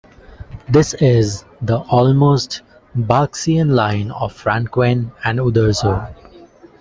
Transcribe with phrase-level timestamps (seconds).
[0.67, 2.63] This is the almost
[2.97, 6.11] Barksian line of Franquin and Uderzo.